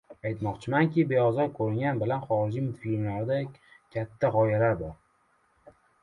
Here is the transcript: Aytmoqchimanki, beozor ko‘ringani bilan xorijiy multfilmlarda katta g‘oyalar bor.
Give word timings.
Aytmoqchimanki, 0.27 1.03
beozor 1.09 1.49
ko‘ringani 1.57 1.99
bilan 2.03 2.23
xorijiy 2.29 2.63
multfilmlarda 2.69 3.37
katta 3.97 4.31
g‘oyalar 4.37 4.73
bor. 4.81 4.97